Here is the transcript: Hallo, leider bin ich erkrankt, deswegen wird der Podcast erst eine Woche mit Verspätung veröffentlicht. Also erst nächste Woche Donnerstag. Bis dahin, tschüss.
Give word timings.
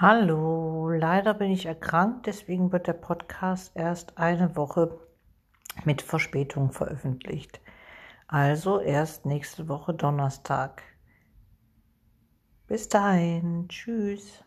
Hallo, 0.00 0.90
leider 0.90 1.34
bin 1.34 1.50
ich 1.50 1.66
erkrankt, 1.66 2.26
deswegen 2.26 2.70
wird 2.70 2.86
der 2.86 2.92
Podcast 2.92 3.72
erst 3.74 4.16
eine 4.16 4.54
Woche 4.54 4.96
mit 5.84 6.02
Verspätung 6.02 6.70
veröffentlicht. 6.70 7.60
Also 8.28 8.78
erst 8.78 9.26
nächste 9.26 9.66
Woche 9.66 9.94
Donnerstag. 9.94 10.84
Bis 12.68 12.88
dahin, 12.88 13.66
tschüss. 13.68 14.44